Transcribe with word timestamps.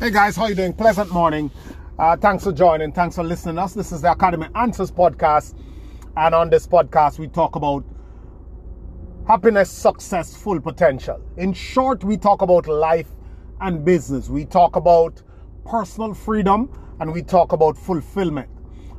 Hey 0.00 0.12
guys, 0.12 0.36
how 0.36 0.46
you 0.46 0.54
doing? 0.54 0.74
Pleasant 0.74 1.10
morning. 1.10 1.50
Uh, 1.98 2.16
thanks 2.16 2.44
for 2.44 2.52
joining. 2.52 2.92
Thanks 2.92 3.16
for 3.16 3.24
listening 3.24 3.56
to 3.56 3.62
us. 3.62 3.74
This 3.74 3.90
is 3.90 4.00
the 4.00 4.12
Academy 4.12 4.46
Answers 4.54 4.92
podcast. 4.92 5.54
And 6.16 6.36
on 6.36 6.50
this 6.50 6.68
podcast, 6.68 7.18
we 7.18 7.26
talk 7.26 7.56
about 7.56 7.84
happiness, 9.26 9.68
success, 9.68 10.36
full 10.36 10.60
potential. 10.60 11.20
In 11.36 11.52
short, 11.52 12.04
we 12.04 12.16
talk 12.16 12.42
about 12.42 12.68
life 12.68 13.08
and 13.60 13.84
business. 13.84 14.28
We 14.28 14.44
talk 14.44 14.76
about 14.76 15.20
personal 15.66 16.14
freedom 16.14 16.70
and 17.00 17.12
we 17.12 17.20
talk 17.20 17.50
about 17.50 17.76
fulfillment. 17.76 18.48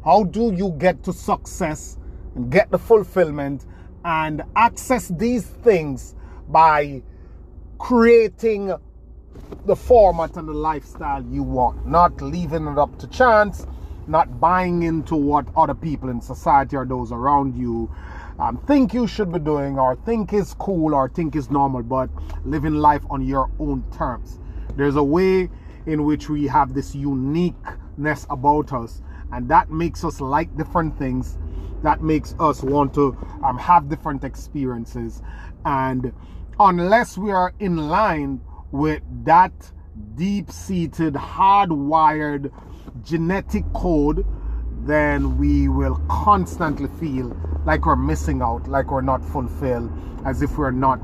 How 0.03 0.25
do 0.25 0.51
you 0.53 0.75
get 0.79 1.01
to 1.03 1.13
success 1.13 1.97
and 2.35 2.51
get 2.51 2.71
the 2.71 2.77
fulfillment 2.77 3.65
and 4.03 4.43
access 4.57 5.07
these 5.07 5.45
things 5.45 6.15
by 6.49 7.03
creating 7.77 8.73
the 9.65 9.75
format 9.75 10.37
and 10.37 10.47
the 10.47 10.53
lifestyle 10.53 11.23
you 11.25 11.43
want, 11.43 11.87
not 11.87 12.21
leaving 12.21 12.67
it 12.67 12.77
up 12.77 12.97
to 12.99 13.07
chance, 13.07 13.65
not 14.07 14.39
buying 14.39 14.83
into 14.83 15.15
what 15.15 15.47
other 15.55 15.75
people 15.75 16.09
in 16.09 16.21
society 16.21 16.75
or 16.75 16.85
those 16.85 17.11
around 17.11 17.55
you 17.55 17.89
um, 18.39 18.57
think 18.67 18.93
you 18.93 19.05
should 19.05 19.31
be 19.31 19.39
doing 19.39 19.77
or 19.77 19.97
think 19.97 20.31
is 20.31 20.53
cool 20.53 20.95
or 20.95 21.09
think 21.09 21.35
is 21.35 21.51
normal, 21.51 21.83
but 21.83 22.09
living 22.45 22.75
life 22.75 23.03
on 23.09 23.25
your 23.25 23.51
own 23.59 23.83
terms. 23.91 24.39
There's 24.75 24.95
a 24.95 25.03
way 25.03 25.49
in 25.85 26.05
which 26.05 26.29
we 26.29 26.47
have 26.47 26.73
this 26.73 26.95
uniqueness 26.95 28.25
about 28.29 28.71
us, 28.71 29.01
and 29.33 29.49
that 29.49 29.69
makes 29.69 30.05
us 30.05 30.21
like 30.21 30.55
different 30.55 30.97
things. 30.97 31.37
That 31.83 32.01
makes 32.01 32.33
us 32.39 32.63
want 32.63 32.93
to 32.93 33.17
um, 33.43 33.57
have 33.57 33.89
different 33.89 34.23
experiences. 34.23 35.21
And 35.65 36.13
unless 36.59 37.17
we 37.17 37.31
are 37.31 37.53
in 37.59 37.75
line 37.89 38.41
with 38.71 39.01
that 39.25 39.51
deep 40.15 40.51
seated, 40.51 41.13
hardwired 41.13 42.51
genetic 43.03 43.63
code, 43.73 44.25
then 44.85 45.37
we 45.37 45.67
will 45.67 45.95
constantly 46.09 46.87
feel 46.99 47.35
like 47.65 47.85
we're 47.85 47.95
missing 47.95 48.41
out, 48.41 48.67
like 48.67 48.91
we're 48.91 49.01
not 49.01 49.23
fulfilled, 49.23 49.91
as 50.25 50.41
if 50.41 50.57
we're 50.57 50.71
not 50.71 50.99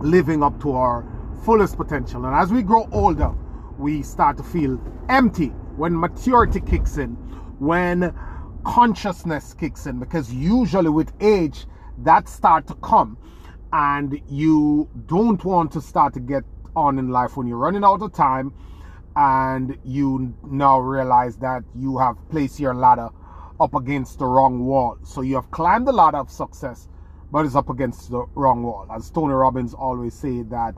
living 0.00 0.42
up 0.42 0.60
to 0.60 0.72
our 0.72 1.04
fullest 1.44 1.76
potential. 1.76 2.24
And 2.24 2.34
as 2.34 2.50
we 2.52 2.62
grow 2.62 2.88
older, 2.92 3.32
we 3.78 4.02
start 4.02 4.36
to 4.38 4.42
feel 4.42 4.80
empty 5.08 5.48
when 5.76 5.98
maturity 5.98 6.60
kicks 6.60 6.98
in, 6.98 7.10
when 7.58 8.14
consciousness 8.64 9.54
kicks 9.54 9.86
in, 9.86 9.98
because 9.98 10.32
usually 10.32 10.90
with 10.90 11.12
age, 11.20 11.66
that 11.98 12.28
start 12.28 12.66
to 12.68 12.74
come 12.76 13.16
and 13.72 14.20
you 14.28 14.88
don't 15.06 15.44
want 15.44 15.72
to 15.72 15.80
start 15.80 16.14
to 16.14 16.20
get 16.20 16.44
on 16.78 16.98
in 16.98 17.08
life 17.08 17.36
when 17.36 17.46
you're 17.46 17.58
running 17.58 17.84
out 17.84 18.00
of 18.02 18.12
time 18.12 18.52
and 19.16 19.76
you 19.84 20.34
now 20.44 20.78
realize 20.78 21.36
that 21.38 21.64
you 21.74 21.98
have 21.98 22.16
placed 22.30 22.60
your 22.60 22.74
ladder 22.74 23.08
up 23.60 23.74
against 23.74 24.20
the 24.20 24.26
wrong 24.26 24.64
wall. 24.64 24.96
So 25.02 25.22
you 25.22 25.34
have 25.34 25.50
climbed 25.50 25.88
the 25.88 25.92
ladder 25.92 26.18
of 26.18 26.30
success, 26.30 26.88
but 27.32 27.44
it's 27.44 27.56
up 27.56 27.68
against 27.68 28.10
the 28.10 28.24
wrong 28.34 28.62
wall. 28.62 28.86
As 28.94 29.10
Tony 29.10 29.34
Robbins 29.34 29.74
always 29.74 30.14
say 30.14 30.42
that 30.42 30.74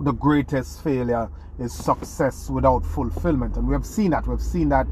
the 0.00 0.12
greatest 0.12 0.82
failure 0.82 1.30
is 1.60 1.72
success 1.72 2.50
without 2.50 2.84
fulfillment. 2.84 3.56
And 3.56 3.68
we 3.68 3.74
have 3.74 3.86
seen 3.86 4.10
that. 4.10 4.26
We've 4.26 4.40
seen 4.40 4.68
that 4.70 4.86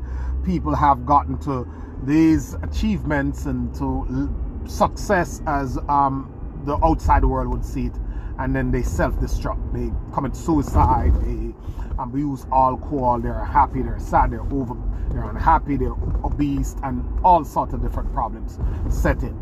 people 0.45 0.75
have 0.75 1.05
gotten 1.05 1.39
to 1.41 1.67
these 2.05 2.55
achievements 2.63 3.47
and 3.47 3.75
to 3.77 4.33
success 4.69 5.43
as 5.47 5.79
um, 5.89 6.33
the 6.65 6.77
outside 6.85 7.25
world 7.25 7.49
would 7.49 7.65
see 7.65 7.87
it 7.87 7.95
and 8.39 8.55
then 8.55 8.71
they 8.71 8.83
self-destruct. 8.83 9.73
They 9.73 9.93
commit 10.15 10.37
suicide. 10.37 11.15
They 11.23 11.55
abuse 11.99 12.47
alcohol. 12.53 13.21
They're 13.21 13.45
happy. 13.45 13.83
They're 13.83 13.99
sad. 13.99 14.31
They're 14.31 14.41
over. 14.41 14.77
They're 15.11 15.29
unhappy. 15.29 15.77
They're 15.77 15.95
obese, 16.25 16.77
and 16.83 17.05
all 17.25 17.45
sorts 17.45 17.73
of 17.73 17.83
different 17.83 18.13
problems 18.13 18.59
set 18.91 19.23
in. 19.23 19.37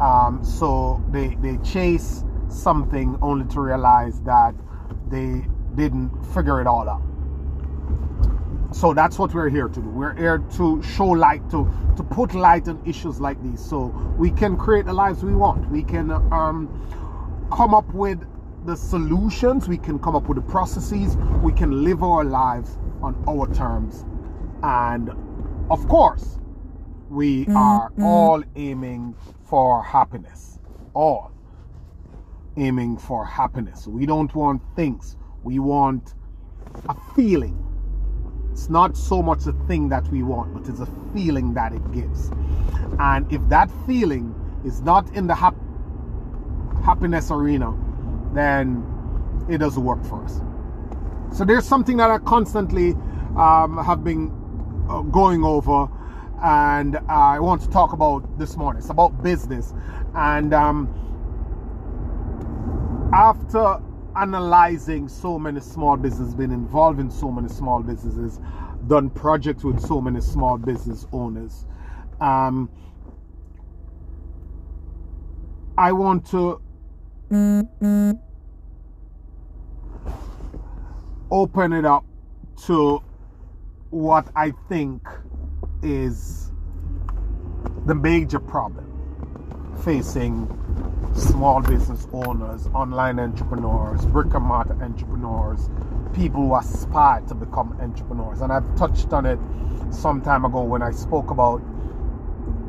Um, 0.00 0.40
so 0.42 1.02
they 1.10 1.36
they 1.36 1.58
chase 1.58 2.24
something 2.48 3.18
only 3.22 3.46
to 3.54 3.60
realize 3.60 4.20
that 4.22 4.54
they 5.08 5.46
didn't 5.74 6.10
figure 6.34 6.60
it 6.60 6.66
all 6.66 6.88
out. 6.88 7.02
So 8.74 8.94
that's 8.94 9.18
what 9.18 9.34
we're 9.34 9.50
here 9.50 9.68
to 9.68 9.80
do. 9.80 9.88
We're 9.88 10.14
here 10.14 10.38
to 10.56 10.82
show 10.82 11.08
light, 11.08 11.48
to 11.50 11.70
to 11.96 12.02
put 12.02 12.34
light 12.34 12.68
on 12.68 12.80
issues 12.86 13.20
like 13.20 13.40
these, 13.42 13.62
so 13.62 13.86
we 14.16 14.30
can 14.30 14.56
create 14.56 14.86
the 14.86 14.94
lives 14.94 15.22
we 15.22 15.34
want. 15.34 15.70
We 15.70 15.82
can 15.82 16.10
um, 16.10 16.68
come 17.52 17.74
up 17.74 17.92
with 17.92 18.20
the 18.64 18.76
solutions, 18.76 19.68
we 19.68 19.76
can 19.76 19.98
come 19.98 20.16
up 20.16 20.28
with 20.28 20.36
the 20.36 20.50
processes, 20.50 21.16
we 21.42 21.52
can 21.52 21.84
live 21.84 22.02
our 22.02 22.24
lives 22.24 22.78
on 23.02 23.22
our 23.28 23.52
terms. 23.52 24.04
And 24.62 25.10
of 25.70 25.86
course, 25.88 26.38
we 27.10 27.46
are 27.48 27.90
mm-hmm. 27.90 28.04
all 28.04 28.42
aiming 28.56 29.14
for 29.44 29.82
happiness. 29.82 30.58
All 30.94 31.32
aiming 32.56 32.96
for 32.98 33.24
happiness. 33.24 33.86
We 33.86 34.06
don't 34.06 34.34
want 34.34 34.62
things, 34.76 35.16
we 35.42 35.58
want 35.58 36.14
a 36.88 36.94
feeling. 37.14 37.58
It's 38.50 38.68
not 38.68 38.96
so 38.96 39.22
much 39.22 39.46
a 39.46 39.52
thing 39.66 39.88
that 39.88 40.06
we 40.08 40.22
want, 40.22 40.52
but 40.52 40.68
it's 40.68 40.80
a 40.80 40.88
feeling 41.14 41.54
that 41.54 41.72
it 41.72 41.92
gives. 41.92 42.30
And 42.98 43.30
if 43.32 43.46
that 43.48 43.70
feeling 43.86 44.34
is 44.64 44.82
not 44.82 45.10
in 45.14 45.26
the 45.26 45.34
hap- 45.34 45.56
happiness 46.82 47.30
arena, 47.30 47.74
then 48.34 48.84
it 49.48 49.58
doesn't 49.58 49.84
work 49.84 50.04
for 50.04 50.22
us. 50.24 50.40
So 51.36 51.44
there's 51.44 51.66
something 51.66 51.96
that 51.96 52.10
I 52.10 52.18
constantly 52.18 52.90
um, 53.36 53.82
have 53.84 54.04
been 54.04 54.30
uh, 54.88 55.00
going 55.02 55.44
over, 55.44 55.88
and 56.42 56.96
I 57.08 57.40
want 57.40 57.62
to 57.62 57.70
talk 57.70 57.92
about 57.92 58.38
this 58.38 58.56
morning. 58.56 58.80
It's 58.80 58.90
about 58.90 59.22
business, 59.22 59.72
and 60.14 60.52
um, 60.52 60.88
after 63.14 63.80
analyzing 64.16 65.08
so 65.08 65.38
many 65.38 65.60
small 65.60 65.96
businesses, 65.96 66.34
been 66.34 66.50
involved 66.50 67.00
in 67.00 67.10
so 67.10 67.30
many 67.30 67.48
small 67.48 67.82
businesses, 67.82 68.40
done 68.86 69.08
projects 69.08 69.64
with 69.64 69.80
so 69.80 70.00
many 70.00 70.20
small 70.20 70.58
business 70.58 71.06
owners. 71.12 71.64
Um, 72.20 72.68
I 75.78 75.92
want 75.92 76.26
to 76.30 76.60
open 81.30 81.72
it 81.72 81.86
up 81.86 82.04
to 82.66 83.02
what 83.88 84.28
I 84.36 84.52
think 84.68 85.00
is 85.82 86.52
the 87.86 87.94
major 87.94 88.38
problem 88.38 88.86
facing 89.82 90.46
small 91.14 91.62
business 91.62 92.06
owners, 92.12 92.66
online 92.74 93.18
entrepreneurs, 93.18 94.04
brick 94.06 94.34
and 94.34 94.44
mortar 94.44 94.76
entrepreneurs, 94.82 95.70
people 96.12 96.48
who 96.48 96.54
aspire 96.54 97.22
to 97.22 97.34
become 97.34 97.74
entrepreneurs. 97.80 98.42
And 98.42 98.52
I've 98.52 98.76
touched 98.76 99.14
on 99.14 99.24
it 99.24 99.38
some 99.90 100.20
time 100.20 100.44
ago 100.44 100.62
when 100.62 100.82
I 100.82 100.90
spoke 100.90 101.30
about 101.30 101.62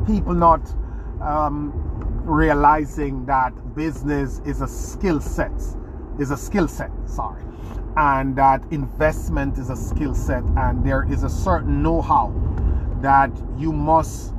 people 0.07 0.34
not 0.34 0.62
um, 1.22 1.74
realizing 2.24 3.25
that 3.25 3.53
business 3.75 4.41
is 4.45 4.61
a 4.61 4.67
skill 4.67 5.19
set, 5.19 5.51
is 6.19 6.31
a 6.31 6.38
skill 6.38 6.67
set, 6.67 6.91
sorry, 7.06 7.44
and 7.97 8.35
that 8.35 8.63
investment 8.72 9.57
is 9.57 9.69
a 9.69 9.75
skill 9.75 10.13
set, 10.13 10.44
and 10.57 10.85
there 10.85 11.06
is 11.11 11.23
a 11.23 11.29
certain 11.29 11.83
know 11.83 12.01
how 12.01 12.33
that 13.01 13.31
you 13.57 13.72
must 13.72 14.33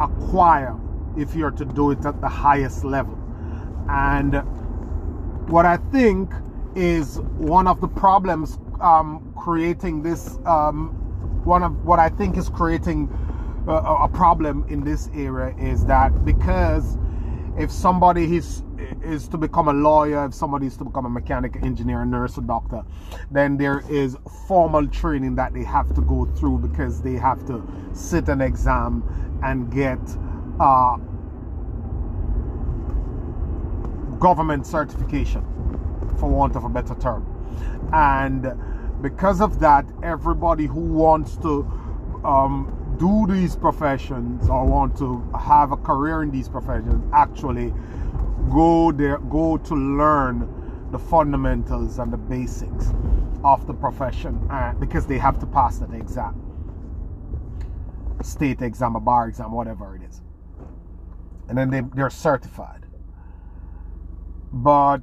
acquire 0.00 0.76
if 1.16 1.34
you're 1.34 1.50
to 1.50 1.64
do 1.64 1.90
it 1.90 2.04
at 2.04 2.20
the 2.20 2.28
highest 2.28 2.84
level. 2.84 3.18
And 3.88 4.34
what 5.48 5.66
I 5.66 5.76
think 5.76 6.30
is 6.74 7.20
one 7.36 7.66
of 7.66 7.80
the 7.80 7.88
problems 7.88 8.58
um, 8.80 9.32
creating 9.36 10.02
this, 10.02 10.38
um, 10.44 10.90
one 11.44 11.62
of 11.62 11.84
what 11.84 11.98
I 11.98 12.08
think 12.08 12.36
is 12.36 12.48
creating 12.48 13.08
a, 13.66 13.72
a 13.72 14.08
problem 14.08 14.64
in 14.68 14.84
this 14.84 15.10
area 15.14 15.54
is 15.58 15.84
that 15.86 16.24
because 16.24 16.96
if 17.58 17.70
somebody 17.70 18.36
is 18.36 18.62
is 19.02 19.28
to 19.28 19.38
become 19.38 19.68
a 19.68 19.72
lawyer, 19.72 20.26
if 20.26 20.34
somebody 20.34 20.66
is 20.66 20.76
to 20.76 20.84
become 20.84 21.06
a 21.06 21.10
mechanic, 21.10 21.56
engineer, 21.62 22.04
nurse, 22.04 22.38
or 22.38 22.42
doctor, 22.42 22.82
then 23.30 23.56
there 23.56 23.82
is 23.88 24.16
formal 24.46 24.86
training 24.88 25.34
that 25.36 25.52
they 25.52 25.64
have 25.64 25.94
to 25.94 26.00
go 26.02 26.26
through 26.36 26.58
because 26.58 27.02
they 27.02 27.14
have 27.14 27.46
to 27.46 27.66
sit 27.92 28.28
an 28.28 28.40
exam 28.40 29.02
and 29.42 29.72
get 29.72 29.98
uh, 30.60 30.96
government 34.18 34.66
certification, 34.66 35.44
for 36.18 36.28
want 36.28 36.56
of 36.56 36.64
a 36.64 36.68
better 36.68 36.94
term. 36.96 37.24
And 37.92 38.52
because 39.02 39.40
of 39.40 39.60
that, 39.60 39.86
everybody 40.02 40.66
who 40.66 40.80
wants 40.80 41.36
to 41.38 41.60
um, 42.24 42.96
do 42.98 43.26
these 43.32 43.54
professions 43.54 44.48
or 44.48 44.64
want 44.66 44.96
to 44.98 45.24
have 45.38 45.70
a 45.70 45.76
career 45.76 46.22
in 46.22 46.30
these 46.30 46.48
professions 46.48 47.04
actually 47.12 47.72
go 48.50 48.92
there 48.92 49.18
go 49.18 49.56
to 49.56 49.74
learn 49.74 50.88
the 50.90 50.98
fundamentals 50.98 51.98
and 51.98 52.12
the 52.12 52.16
basics 52.16 52.86
of 53.44 53.66
the 53.66 53.74
profession 53.74 54.46
uh, 54.50 54.72
because 54.74 55.06
they 55.06 55.18
have 55.18 55.38
to 55.38 55.46
pass 55.46 55.78
that 55.78 55.92
exam. 55.92 56.40
State 58.22 58.62
exam 58.62 58.96
a 58.96 59.00
bar 59.00 59.28
exam 59.28 59.52
whatever 59.52 59.94
it 59.96 60.02
is. 60.02 60.22
And 61.48 61.56
then 61.56 61.70
they, 61.70 61.82
they're 61.94 62.10
certified. 62.10 62.86
But 64.52 65.02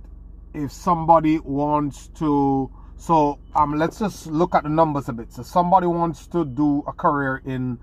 if 0.53 0.71
somebody 0.71 1.39
wants 1.39 2.07
to 2.19 2.71
so 2.97 3.39
um 3.55 3.77
let's 3.77 3.99
just 3.99 4.27
look 4.27 4.55
at 4.55 4.63
the 4.63 4.69
numbers 4.69 5.09
a 5.09 5.13
bit. 5.13 5.31
So 5.33 5.43
somebody 5.43 5.87
wants 5.87 6.27
to 6.27 6.45
do 6.45 6.83
a 6.87 6.93
career 6.93 7.41
in 7.45 7.77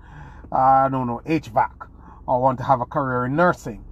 uh, 0.51 0.55
i 0.55 0.89
don't 0.89 1.07
know 1.07 1.21
hvac 1.25 1.87
or 2.27 2.41
want 2.41 2.57
to 2.59 2.63
have 2.63 2.81
a 2.81 2.85
career 2.85 3.25
in 3.25 3.35
nursing 3.35 3.83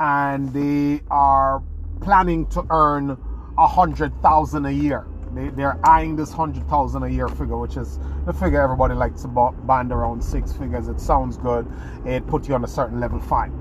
and 0.00 0.52
they 0.52 1.02
are 1.10 1.62
planning 2.00 2.46
to 2.48 2.64
earn 2.70 3.16
a 3.56 3.66
hundred 3.66 4.12
thousand 4.22 4.66
a 4.66 4.72
year 4.72 5.06
they, 5.34 5.48
they're 5.48 5.78
eyeing 5.84 6.16
this 6.16 6.32
hundred 6.32 6.68
thousand 6.68 7.02
a 7.02 7.08
year 7.08 7.28
figure, 7.28 7.56
which 7.56 7.76
is 7.76 7.98
the 8.24 8.32
figure 8.32 8.60
everybody 8.60 8.94
likes 8.94 9.22
to 9.22 9.28
band 9.28 9.92
around 9.92 10.22
six 10.22 10.52
figures. 10.52 10.88
It 10.88 11.00
sounds 11.00 11.36
good. 11.36 11.66
It 12.06 12.26
puts 12.26 12.48
you 12.48 12.54
on 12.54 12.64
a 12.64 12.68
certain 12.68 13.00
level. 13.00 13.18
Fine. 13.18 13.52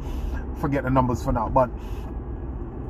Forget 0.59 0.83
the 0.83 0.89
numbers 0.89 1.23
for 1.23 1.31
now. 1.31 1.49
But 1.49 1.69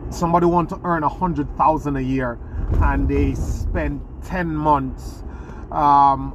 somebody 0.09 0.45
want 0.45 0.69
to 0.69 0.81
earn 0.83 1.03
a 1.03 1.09
hundred 1.09 1.55
thousand 1.57 1.95
a 1.95 2.01
year, 2.01 2.37
and 2.81 3.07
they 3.07 3.35
spend 3.35 4.01
ten 4.21 4.53
months, 4.53 5.23
um, 5.71 6.31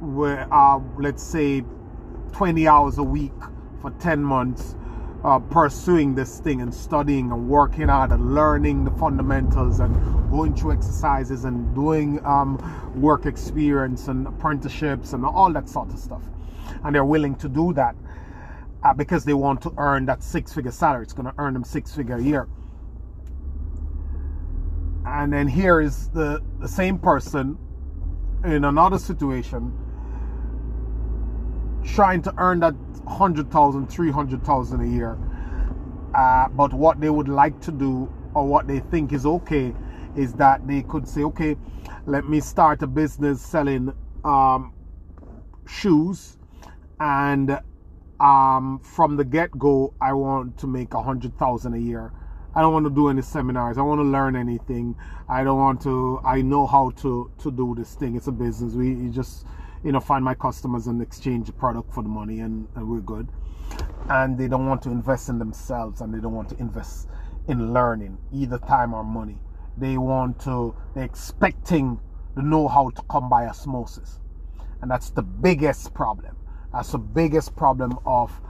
where 0.00 0.48
uh, 0.52 0.80
let's 0.98 1.22
say 1.22 1.64
twenty 2.32 2.66
hours 2.66 2.96
a 2.98 3.02
week 3.02 3.32
for 3.82 3.90
ten 3.92 4.22
months 4.24 4.74
uh, 5.24 5.38
pursuing 5.38 6.14
this 6.14 6.38
thing 6.40 6.60
and 6.60 6.72
studying 6.72 7.32
and 7.32 7.48
working 7.48 7.88
hard 7.88 8.12
and 8.12 8.34
learning 8.34 8.84
the 8.84 8.90
fundamentals 8.92 9.80
and 9.80 9.94
going 10.30 10.54
through 10.54 10.72
exercises 10.72 11.44
and 11.44 11.74
doing 11.74 12.24
um, 12.26 12.58
work 12.94 13.24
experience 13.24 14.08
and 14.08 14.26
apprenticeships 14.26 15.14
and 15.14 15.24
all 15.24 15.50
that 15.52 15.68
sort 15.68 15.90
of 15.90 15.98
stuff. 15.98 16.22
And 16.84 16.94
they're 16.94 17.04
willing 17.04 17.36
to 17.36 17.48
do 17.48 17.72
that 17.72 17.96
uh, 18.82 18.92
because 18.92 19.24
they 19.24 19.32
want 19.32 19.62
to 19.62 19.72
earn 19.78 20.04
that 20.06 20.22
six 20.22 20.52
figure 20.52 20.70
salary. 20.70 21.04
It's 21.04 21.14
going 21.14 21.26
to 21.26 21.34
earn 21.38 21.54
them 21.54 21.64
six 21.64 21.94
figure 21.94 22.16
a 22.16 22.22
year. 22.22 22.46
And 25.06 25.32
then 25.32 25.48
here 25.48 25.80
is 25.80 26.08
the, 26.10 26.42
the 26.60 26.68
same 26.68 26.98
person 26.98 27.58
in 28.44 28.64
another 28.64 28.98
situation 28.98 29.72
trying 31.84 32.22
to 32.22 32.34
earn 32.38 32.60
that 32.60 32.74
100,000, 32.74 33.86
300,000 33.86 34.80
a 34.80 34.86
year. 34.86 35.18
Uh, 36.14 36.48
but 36.48 36.72
what 36.72 37.00
they 37.00 37.10
would 37.10 37.28
like 37.28 37.60
to 37.60 37.72
do 37.72 38.12
or 38.34 38.46
what 38.46 38.66
they 38.66 38.80
think 38.80 39.12
is 39.12 39.26
okay 39.26 39.74
is 40.16 40.32
that 40.34 40.66
they 40.66 40.82
could 40.82 41.08
say, 41.08 41.22
okay, 41.22 41.56
let 42.06 42.28
me 42.28 42.40
start 42.40 42.82
a 42.82 42.86
business 42.86 43.40
selling 43.40 43.92
um, 44.24 44.72
shoes 45.66 46.36
and 47.00 47.58
um, 48.20 48.80
from 48.80 49.16
the 49.16 49.24
get-go 49.24 49.92
i 50.00 50.12
want 50.12 50.56
to 50.56 50.66
make 50.66 50.94
a 50.94 51.02
hundred 51.02 51.36
thousand 51.38 51.74
a 51.74 51.78
year. 51.78 52.12
I 52.54 52.60
don't 52.60 52.72
want 52.72 52.86
to 52.86 52.90
do 52.90 53.08
any 53.08 53.22
seminars. 53.22 53.78
I 53.78 53.82
want 53.82 53.98
to 53.98 54.04
learn 54.04 54.36
anything. 54.36 54.94
I 55.28 55.42
don't 55.42 55.58
want 55.58 55.80
to 55.82 56.20
i 56.24 56.40
know 56.40 56.66
how 56.66 56.90
to 57.02 57.30
to 57.38 57.50
do 57.50 57.74
this 57.76 57.94
thing. 57.94 58.14
It's 58.14 58.28
a 58.28 58.32
business. 58.32 58.74
We 58.74 59.08
just 59.10 59.44
you 59.84 59.92
know, 59.92 60.00
find 60.00 60.24
my 60.24 60.34
customers 60.34 60.86
and 60.86 61.02
exchange 61.02 61.46
the 61.46 61.52
product 61.52 61.92
for 61.92 62.02
the 62.02 62.08
money 62.08 62.40
and, 62.40 62.66
and 62.74 62.88
we're 62.88 63.00
good. 63.00 63.28
And 64.08 64.38
they 64.38 64.48
don't 64.48 64.66
want 64.66 64.82
to 64.82 64.90
invest 64.90 65.28
in 65.28 65.38
themselves 65.38 66.00
and 66.00 66.12
they 66.12 66.20
don't 66.20 66.32
want 66.32 66.48
to 66.50 66.58
invest 66.58 67.08
in 67.48 67.74
learning, 67.74 68.16
either 68.32 68.58
time 68.58 68.94
or 68.94 69.04
money. 69.04 69.38
They 69.76 69.98
want 69.98 70.40
to, 70.42 70.74
they're 70.94 71.04
expecting 71.04 72.00
the 72.34 72.42
know 72.42 72.66
how 72.66 72.90
to 72.90 73.02
come 73.10 73.28
by 73.28 73.46
osmosis. 73.46 74.20
And 74.80 74.90
that's 74.90 75.10
the 75.10 75.22
biggest 75.22 75.92
problem. 75.92 76.36
That's 76.72 76.92
the 76.92 76.98
biggest 76.98 77.54
problem 77.54 77.98
of 78.06 78.40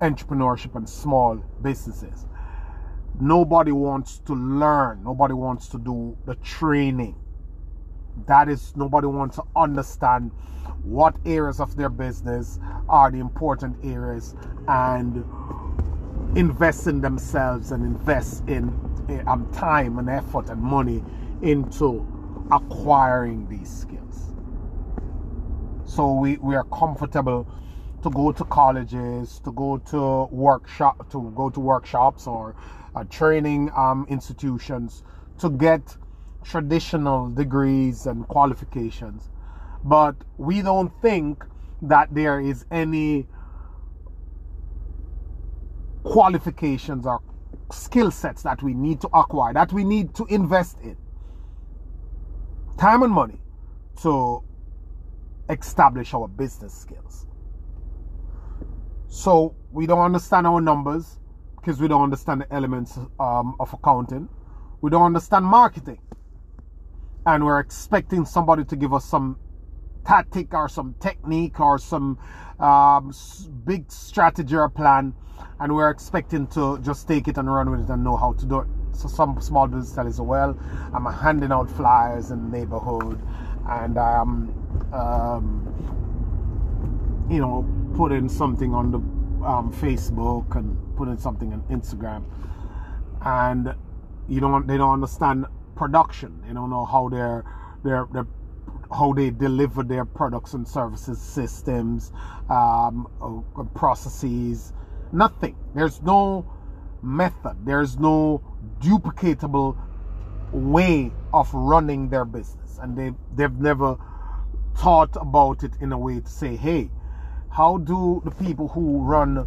entrepreneurship 0.00 0.74
and 0.74 0.88
small 0.88 1.36
businesses. 1.62 2.26
Nobody 3.20 3.72
wants 3.72 4.18
to 4.26 4.34
learn, 4.34 5.02
nobody 5.04 5.34
wants 5.34 5.68
to 5.68 5.78
do 5.78 6.16
the 6.26 6.34
training. 6.36 7.16
That 8.26 8.48
is, 8.48 8.74
nobody 8.76 9.06
wants 9.06 9.36
to 9.36 9.44
understand 9.56 10.30
what 10.82 11.16
areas 11.24 11.60
of 11.60 11.76
their 11.76 11.88
business 11.88 12.58
are 12.88 13.10
the 13.10 13.18
important 13.18 13.76
areas 13.84 14.34
and 14.68 15.24
invest 16.36 16.86
in 16.86 17.00
themselves 17.00 17.70
and 17.70 17.84
invest 17.84 18.46
in 18.48 18.68
um, 19.26 19.50
time 19.52 19.98
and 19.98 20.08
effort 20.08 20.48
and 20.48 20.60
money 20.60 21.02
into 21.42 22.06
acquiring 22.50 23.48
these 23.48 23.70
skills. 23.70 24.32
So 25.84 26.14
we, 26.14 26.36
we 26.38 26.54
are 26.56 26.64
comfortable 26.64 27.46
to 28.02 28.10
go 28.10 28.32
to 28.32 28.44
colleges, 28.44 29.40
to 29.44 29.52
go 29.52 29.78
to 29.78 30.24
workshop, 30.34 31.10
to 31.10 31.32
go 31.36 31.50
to 31.50 31.60
workshops 31.60 32.26
or 32.26 32.54
uh, 32.94 33.04
training 33.04 33.70
um, 33.76 34.06
institutions 34.08 35.02
to 35.38 35.50
get 35.50 35.96
traditional 36.44 37.30
degrees 37.30 38.06
and 38.06 38.28
qualifications 38.28 39.30
but 39.84 40.16
we 40.38 40.62
don't 40.62 40.92
think 41.02 41.44
that 41.82 42.14
there 42.14 42.40
is 42.40 42.64
any 42.70 43.26
qualifications 46.04 47.06
or 47.06 47.20
skill 47.70 48.10
sets 48.10 48.42
that 48.42 48.62
we 48.62 48.74
need 48.74 49.00
to 49.00 49.08
acquire, 49.08 49.52
that 49.52 49.72
we 49.72 49.84
need 49.84 50.14
to 50.14 50.24
invest 50.26 50.78
in. 50.82 50.96
Time 52.78 53.02
and 53.02 53.12
money 53.12 53.40
to 54.02 54.42
establish 55.50 56.14
our 56.14 56.28
business 56.28 56.74
skills. 56.74 57.26
So 59.08 59.54
we 59.70 59.86
don't 59.86 60.00
understand 60.00 60.46
our 60.46 60.60
numbers 60.60 61.18
because 61.56 61.80
we 61.80 61.88
don't 61.88 62.02
understand 62.02 62.42
the 62.42 62.52
elements 62.52 62.98
um, 63.20 63.54
of 63.60 63.72
accounting. 63.72 64.28
We 64.80 64.90
don't 64.90 65.02
understand 65.02 65.44
marketing. 65.44 66.00
And 67.26 67.44
we're 67.44 67.60
expecting 67.60 68.24
somebody 68.24 68.64
to 68.64 68.76
give 68.76 68.92
us 68.92 69.04
some 69.04 69.38
tactic 70.04 70.52
or 70.52 70.68
some 70.68 70.94
technique 71.00 71.60
or 71.60 71.78
some 71.78 72.18
um, 72.60 73.12
big 73.64 73.90
strategy 73.90 74.54
or 74.54 74.68
plan 74.68 75.14
and 75.60 75.74
we're 75.74 75.90
expecting 75.90 76.46
to 76.48 76.78
just 76.80 77.08
take 77.08 77.28
it 77.28 77.38
and 77.38 77.52
run 77.52 77.70
with 77.70 77.80
it 77.80 77.88
and 77.88 78.04
know 78.04 78.16
how 78.16 78.32
to 78.34 78.46
do 78.46 78.60
it. 78.60 78.68
So 78.92 79.08
some 79.08 79.40
small 79.40 79.66
business 79.66 79.92
tell 79.92 80.06
us 80.06 80.20
well 80.20 80.56
i'm 80.94 81.04
handing 81.06 81.50
out 81.50 81.68
flyers 81.70 82.30
in 82.30 82.50
the 82.50 82.58
neighborhood 82.58 83.20
and 83.68 83.98
i'm 83.98 84.92
um, 84.92 85.66
you 87.28 87.40
know 87.40 87.66
putting 87.96 88.28
something 88.28 88.72
on 88.74 88.90
the 88.92 88.98
um, 89.44 89.72
facebook 89.72 90.54
and 90.56 90.76
putting 90.96 91.18
something 91.18 91.52
on 91.52 91.62
instagram. 91.62 92.24
And 93.22 93.74
you 94.28 94.40
don't 94.40 94.66
they 94.66 94.76
don't 94.76 94.92
understand 94.92 95.46
production 95.74 96.42
they 96.46 96.54
don't 96.54 96.70
know 96.70 96.84
how 96.84 97.08
they're 97.08 97.44
they're, 97.84 98.06
they're 98.12 98.26
how 98.92 99.12
they 99.12 99.30
deliver 99.30 99.82
their 99.82 100.04
products 100.04 100.54
and 100.54 100.66
services, 100.66 101.20
systems, 101.20 102.12
um, 102.50 103.08
uh, 103.20 103.62
processes. 103.74 104.72
Nothing. 105.12 105.56
There's 105.74 106.00
no 106.02 106.46
method. 107.02 107.56
There's 107.64 107.98
no 107.98 108.42
duplicatable 108.80 109.76
way 110.52 111.12
of 111.32 111.52
running 111.52 112.08
their 112.08 112.24
business, 112.24 112.78
and 112.80 112.96
they 112.96 113.12
they've 113.34 113.58
never 113.58 113.96
thought 114.76 115.16
about 115.16 115.62
it 115.64 115.72
in 115.80 115.92
a 115.92 115.98
way 115.98 116.20
to 116.20 116.28
say, 116.28 116.56
hey, 116.56 116.90
how 117.50 117.78
do 117.78 118.22
the 118.24 118.30
people 118.32 118.68
who 118.68 119.00
run 119.02 119.46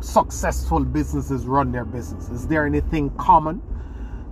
successful 0.00 0.84
businesses 0.84 1.46
run 1.46 1.72
their 1.72 1.84
business? 1.84 2.28
Is 2.30 2.46
there 2.46 2.66
anything 2.66 3.10
common? 3.16 3.62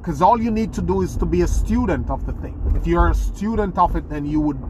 Because 0.05 0.21
all 0.21 0.39
you 0.39 0.51
need 0.51 0.71
to 0.75 0.83
do 0.83 1.01
is 1.01 1.17
to 1.17 1.25
be 1.25 1.41
a 1.41 1.47
student 1.47 2.11
of 2.11 2.27
the 2.27 2.33
thing. 2.35 2.61
If 2.77 2.87
you're 2.87 3.09
a 3.09 3.15
student 3.15 3.79
of 3.79 3.97
it, 3.97 4.07
then 4.11 4.27
you 4.27 4.39
would 4.39 4.63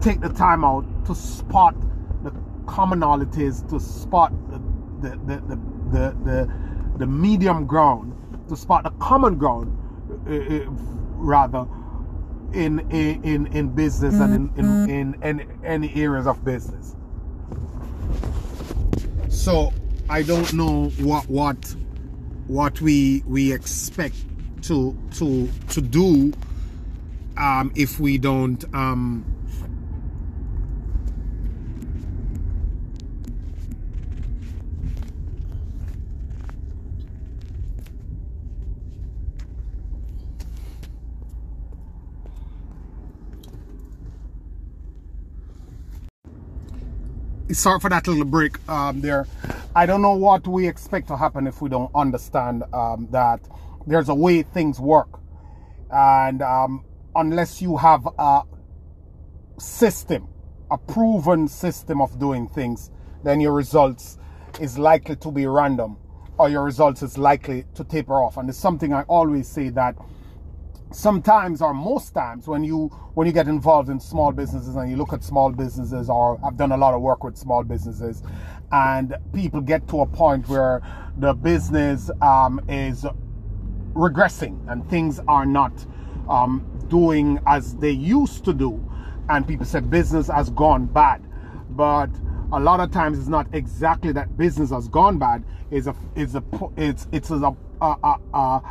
take 0.00 0.20
the 0.20 0.28
time 0.28 0.64
out 0.64 0.84
to 1.06 1.14
spot 1.14 1.76
the 2.24 2.32
commonalities, 2.64 3.68
to 3.70 3.78
spot 3.78 4.32
the 4.50 4.58
the 5.00 5.16
the 5.18 5.36
the, 5.36 5.56
the, 5.92 6.16
the, 6.24 6.52
the 6.98 7.06
medium 7.06 7.64
ground, 7.64 8.12
to 8.48 8.56
spot 8.56 8.82
the 8.82 8.90
common 8.98 9.36
ground, 9.36 9.70
uh, 10.26 10.32
uh, 10.32 10.64
rather, 11.18 11.64
in 12.52 12.80
in 12.90 13.46
in 13.46 13.68
business 13.68 14.14
and 14.14 14.34
in, 14.34 14.52
in, 14.56 14.64
mm-hmm. 14.64 14.90
in, 14.90 15.38
in 15.40 15.64
any 15.64 15.94
areas 15.94 16.26
of 16.26 16.44
business. 16.44 16.96
So 19.28 19.72
I 20.10 20.22
don't 20.22 20.52
know 20.54 20.88
what 20.98 21.28
what 21.28 21.76
what 22.52 22.80
we 22.82 23.22
we 23.26 23.50
expect 23.50 24.14
to 24.62 24.94
to 25.14 25.48
to 25.70 25.80
do 25.80 26.32
um, 27.38 27.72
if 27.74 27.98
we 27.98 28.18
don't 28.18 28.62
um, 28.74 29.24
Sorry 47.50 47.78
for 47.80 47.90
that 47.90 48.06
little 48.08 48.24
break 48.24 48.66
um, 48.68 49.02
there. 49.02 49.26
I 49.74 49.86
don't 49.86 50.02
know 50.02 50.12
what 50.12 50.46
we 50.46 50.68
expect 50.68 51.08
to 51.08 51.16
happen 51.16 51.46
if 51.46 51.62
we 51.62 51.70
don't 51.70 51.90
understand 51.94 52.62
um, 52.74 53.08
that 53.10 53.40
there's 53.86 54.10
a 54.10 54.14
way 54.14 54.42
things 54.42 54.78
work. 54.78 55.08
And 55.90 56.42
um, 56.42 56.84
unless 57.14 57.62
you 57.62 57.78
have 57.78 58.06
a 58.18 58.42
system, 59.58 60.28
a 60.70 60.76
proven 60.76 61.48
system 61.48 62.02
of 62.02 62.18
doing 62.18 62.48
things, 62.48 62.90
then 63.24 63.40
your 63.40 63.54
results 63.54 64.18
is 64.60 64.76
likely 64.76 65.16
to 65.16 65.30
be 65.30 65.46
random 65.46 65.96
or 66.36 66.50
your 66.50 66.64
results 66.64 67.02
is 67.02 67.16
likely 67.16 67.64
to 67.74 67.82
taper 67.84 68.22
off. 68.22 68.36
And 68.36 68.50
it's 68.50 68.58
something 68.58 68.92
I 68.92 69.04
always 69.04 69.48
say 69.48 69.70
that 69.70 69.96
sometimes 70.92 71.62
or 71.62 71.74
most 71.74 72.10
times 72.14 72.46
when 72.46 72.64
you 72.64 72.88
when 73.14 73.26
you 73.26 73.32
get 73.32 73.48
involved 73.48 73.88
in 73.88 74.00
small 74.00 74.32
businesses 74.32 74.76
and 74.76 74.90
you 74.90 74.96
look 74.96 75.12
at 75.12 75.22
small 75.22 75.50
businesses 75.50 76.08
or 76.08 76.38
I've 76.44 76.56
done 76.56 76.72
a 76.72 76.76
lot 76.76 76.94
of 76.94 77.02
work 77.02 77.24
with 77.24 77.36
small 77.36 77.64
businesses 77.64 78.22
and 78.72 79.14
people 79.32 79.60
get 79.60 79.86
to 79.88 80.00
a 80.00 80.06
point 80.06 80.48
where 80.48 80.82
the 81.18 81.34
business 81.34 82.10
um, 82.20 82.60
is 82.68 83.06
regressing 83.94 84.58
and 84.70 84.88
things 84.88 85.20
are 85.28 85.46
not 85.46 85.72
um, 86.28 86.66
doing 86.88 87.38
as 87.46 87.76
they 87.76 87.90
used 87.90 88.44
to 88.44 88.54
do 88.54 88.82
and 89.28 89.46
people 89.46 89.66
say 89.66 89.80
business 89.80 90.28
has 90.28 90.50
gone 90.50 90.86
bad. 90.86 91.22
But 91.70 92.10
a 92.52 92.60
lot 92.60 92.80
of 92.80 92.90
times 92.90 93.18
it's 93.18 93.28
not 93.28 93.46
exactly 93.52 94.12
that 94.12 94.36
business 94.36 94.70
has 94.70 94.88
gone 94.88 95.18
bad. 95.18 95.44
Is 95.70 95.86
a 95.86 95.94
is 96.16 96.34
a 96.34 96.42
it's 96.76 97.08
it's 97.12 97.30
a, 97.30 97.36
a, 97.36 97.56
a, 97.80 98.18
a 98.34 98.62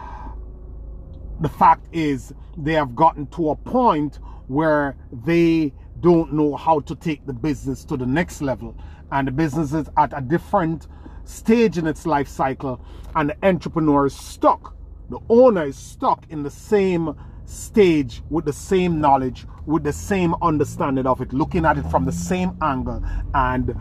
the 1.41 1.50
fact 1.50 1.88
is 1.91 2.33
they 2.55 2.74
have 2.74 2.95
gotten 2.95 3.25
to 3.27 3.50
a 3.50 3.55
point 3.55 4.19
where 4.48 4.95
they 5.25 5.74
don't 6.00 6.33
know 6.33 6.55
how 6.55 6.79
to 6.81 6.95
take 6.95 7.25
the 7.25 7.33
business 7.33 7.83
to 7.86 7.98
the 7.98 8.05
next 8.05 8.41
level. 8.41 8.75
And 9.12 9.27
the 9.27 9.31
business 9.31 9.74
is 9.74 9.89
at 9.98 10.15
a 10.15 10.21
different 10.21 10.88
stage 11.25 11.77
in 11.77 11.88
its 11.88 12.05
life 12.05 12.27
cycle 12.27 12.83
and 13.15 13.29
the 13.29 13.45
entrepreneur 13.45 14.05
is 14.05 14.15
stuck. 14.15 14.75
The 15.10 15.19
owner 15.29 15.65
is 15.65 15.77
stuck 15.77 16.25
in 16.29 16.43
the 16.43 16.50
same 16.50 17.15
stage 17.45 18.21
with 18.29 18.45
the 18.45 18.53
same 18.53 19.01
knowledge 19.01 19.45
with 19.65 19.83
the 19.83 19.91
same 19.91 20.33
understanding 20.41 21.05
of 21.05 21.21
it 21.21 21.33
looking 21.33 21.65
at 21.65 21.77
it 21.77 21.83
from 21.88 22.05
the 22.05 22.12
same 22.12 22.57
angle 22.62 23.03
and 23.33 23.75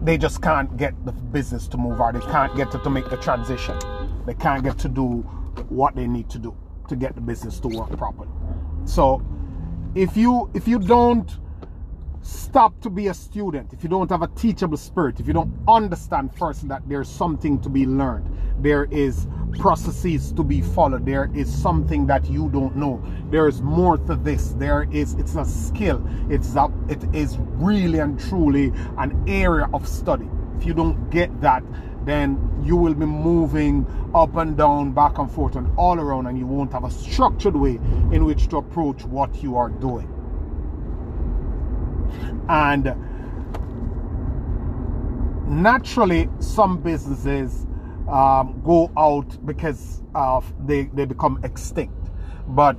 they 0.00 0.16
just 0.16 0.40
can't 0.40 0.76
get 0.78 0.94
the 1.04 1.12
business 1.12 1.68
to 1.68 1.76
move 1.76 2.00
or 2.00 2.12
they 2.12 2.20
can't 2.20 2.56
get 2.56 2.70
to, 2.70 2.78
to 2.78 2.88
make 2.88 3.08
the 3.10 3.16
transition 3.18 3.76
they 4.26 4.34
can't 4.34 4.62
get 4.62 4.78
to 4.78 4.88
do 4.88 5.22
what 5.68 5.94
they 5.94 6.06
need 6.06 6.30
to 6.30 6.38
do 6.38 6.56
to 6.88 6.96
get 6.96 7.14
the 7.14 7.20
business 7.20 7.60
to 7.60 7.68
work 7.68 7.96
properly. 7.96 8.28
So 8.84 9.22
if 9.94 10.16
you 10.16 10.50
if 10.54 10.66
you 10.66 10.78
don't 10.78 11.38
stop 12.22 12.80
to 12.80 12.90
be 12.90 13.08
a 13.08 13.14
student, 13.14 13.72
if 13.72 13.82
you 13.82 13.88
don't 13.88 14.08
have 14.10 14.22
a 14.22 14.28
teachable 14.28 14.76
spirit, 14.76 15.18
if 15.18 15.26
you 15.26 15.32
don't 15.32 15.52
understand 15.66 16.32
first 16.36 16.68
that 16.68 16.82
there's 16.88 17.08
something 17.08 17.60
to 17.60 17.68
be 17.68 17.84
learned, 17.84 18.26
there 18.60 18.84
is 18.90 19.26
processes 19.58 20.32
to 20.32 20.42
be 20.42 20.60
followed, 20.60 21.04
there 21.04 21.30
is 21.34 21.52
something 21.52 22.06
that 22.06 22.28
you 22.30 22.48
don't 22.50 22.76
know, 22.76 23.02
there 23.30 23.48
is 23.48 23.60
more 23.60 23.98
to 23.98 24.14
this, 24.14 24.50
there 24.50 24.88
is 24.92 25.14
it's 25.14 25.34
a 25.34 25.44
skill, 25.44 26.02
it's 26.30 26.54
a 26.54 26.72
it 26.88 27.02
is 27.14 27.38
really 27.38 27.98
and 27.98 28.18
truly 28.20 28.72
an 28.98 29.24
area 29.26 29.68
of 29.74 29.86
study. 29.86 30.28
If 30.58 30.64
you 30.64 30.74
don't 30.74 31.10
get 31.10 31.40
that, 31.40 31.64
then 32.04 32.62
you 32.64 32.76
will 32.76 32.94
be 32.94 33.06
moving 33.06 33.86
up 34.14 34.36
and 34.36 34.56
down, 34.56 34.92
back 34.92 35.18
and 35.18 35.30
forth, 35.30 35.56
and 35.56 35.70
all 35.76 35.98
around, 35.98 36.26
and 36.26 36.38
you 36.38 36.46
won't 36.46 36.72
have 36.72 36.84
a 36.84 36.90
structured 36.90 37.56
way 37.56 37.76
in 38.12 38.24
which 38.24 38.48
to 38.48 38.56
approach 38.58 39.04
what 39.04 39.42
you 39.42 39.56
are 39.56 39.68
doing. 39.68 40.08
And 42.48 42.94
naturally, 45.48 46.28
some 46.40 46.82
businesses 46.82 47.66
um, 48.08 48.60
go 48.64 48.90
out 48.96 49.44
because 49.46 50.02
they, 50.66 50.84
they 50.92 51.04
become 51.04 51.40
extinct. 51.44 52.10
But 52.48 52.76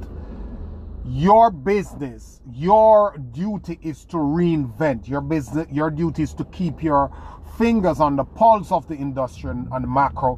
your 1.05 1.51
business, 1.51 2.41
your 2.51 3.17
duty 3.17 3.79
is 3.81 4.05
to 4.05 4.17
reinvent. 4.17 5.07
Your 5.07 5.21
business, 5.21 5.67
your 5.71 5.89
duty 5.89 6.23
is 6.23 6.33
to 6.35 6.45
keep 6.45 6.83
your 6.83 7.11
fingers 7.57 7.99
on 7.99 8.15
the 8.15 8.23
pulse 8.23 8.71
of 8.71 8.87
the 8.87 8.95
industry 8.95 9.51
and, 9.51 9.67
the 9.71 9.87
macro 9.87 10.37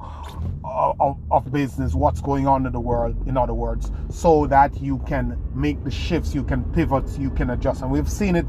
of, 0.64 1.00
of, 1.00 1.18
of, 1.32 1.52
business, 1.52 1.94
what's 1.94 2.22
going 2.22 2.48
on 2.48 2.66
in 2.66 2.74
the 2.74 2.80
world, 2.80 3.16
in 3.28 3.38
other 3.38 3.54
words, 3.54 3.92
so 4.10 4.46
that 4.48 4.82
you 4.82 5.00
can 5.08 5.40
make 5.54 5.84
the 5.84 5.92
shifts, 5.92 6.36
you 6.36 6.44
can 6.44 6.64
pivot, 6.74 7.18
you 7.18 7.30
can 7.30 7.52
adjust. 7.52 7.82
And 7.82 7.92
we've 7.92 8.10
seen 8.10 8.36
it 8.36 8.46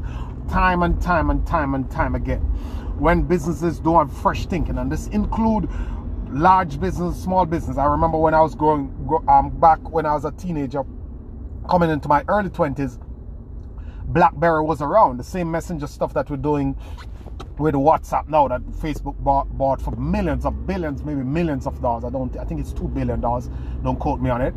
time 0.49 0.83
and 0.83 1.01
time 1.01 1.29
and 1.29 1.45
time 1.45 1.75
and 1.75 1.89
time 1.89 2.15
again 2.15 2.41
when 2.99 3.21
businesses 3.21 3.79
don't 3.79 4.07
have 4.07 4.17
fresh 4.17 4.45
thinking. 4.47 4.77
And 4.77 4.91
this 4.91 5.07
include 5.07 5.69
large 6.29 6.79
business, 6.79 7.21
small 7.21 7.45
business. 7.45 7.77
I 7.77 7.85
remember 7.85 8.17
when 8.17 8.33
I 8.33 8.41
was 8.41 8.55
growing 8.55 8.93
um, 9.29 9.49
back 9.59 9.89
when 9.89 10.05
I 10.05 10.13
was 10.13 10.25
a 10.25 10.31
teenager, 10.31 10.83
coming 11.69 11.89
into 11.89 12.07
my 12.07 12.23
early 12.27 12.49
20s, 12.49 12.99
BlackBerry 14.07 14.63
was 14.63 14.81
around. 14.81 15.17
The 15.17 15.23
same 15.23 15.51
messenger 15.51 15.87
stuff 15.87 16.13
that 16.13 16.29
we're 16.29 16.37
doing 16.37 16.75
with 17.59 17.75
WhatsApp 17.75 18.27
now 18.27 18.47
that 18.47 18.61
Facebook 18.71 19.15
bought, 19.19 19.45
bought 19.57 19.81
for 19.81 19.91
millions 19.95 20.45
of 20.45 20.67
billions, 20.67 21.03
maybe 21.03 21.23
millions 21.23 21.65
of 21.65 21.81
dollars. 21.81 22.03
I 22.03 22.09
don't 22.09 22.35
I 22.37 22.45
think 22.45 22.59
it's 22.59 22.73
two 22.73 22.87
billion 22.87 23.21
dollars. 23.21 23.49
Don't 23.83 23.99
quote 23.99 24.21
me 24.21 24.29
on 24.29 24.41
it. 24.41 24.53